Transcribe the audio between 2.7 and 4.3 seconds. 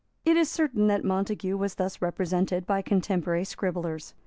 contemporary scribblers.